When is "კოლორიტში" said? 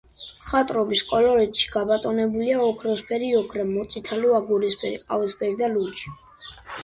1.09-1.67